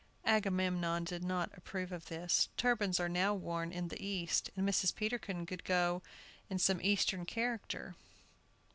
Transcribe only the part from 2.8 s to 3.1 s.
are